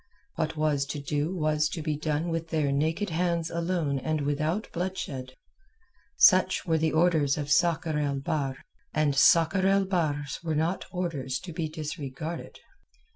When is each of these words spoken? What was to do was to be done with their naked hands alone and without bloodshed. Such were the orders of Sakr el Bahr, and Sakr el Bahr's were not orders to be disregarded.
What 0.33 0.57
was 0.57 0.87
to 0.87 0.99
do 0.99 1.31
was 1.35 1.69
to 1.69 1.83
be 1.83 1.95
done 1.95 2.29
with 2.29 2.49
their 2.49 2.71
naked 2.71 3.11
hands 3.11 3.51
alone 3.51 3.99
and 3.99 4.21
without 4.21 4.67
bloodshed. 4.73 5.33
Such 6.17 6.65
were 6.65 6.79
the 6.79 6.91
orders 6.91 7.37
of 7.37 7.51
Sakr 7.51 7.99
el 7.99 8.15
Bahr, 8.17 8.55
and 8.95 9.15
Sakr 9.15 9.67
el 9.67 9.85
Bahr's 9.85 10.39
were 10.43 10.55
not 10.55 10.85
orders 10.91 11.37
to 11.41 11.53
be 11.53 11.69
disregarded. 11.69 12.57